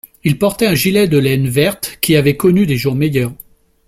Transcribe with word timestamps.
Il 0.23 0.39
portait 0.39 0.65
un 0.65 0.73
gilet 0.73 1.07
de 1.07 1.19
laine 1.19 1.47
verte, 1.47 1.99
qui 2.01 2.15
avait 2.15 2.35
connu 2.35 2.65
des 2.65 2.75
jours 2.75 2.95
meilleurs 2.95 3.33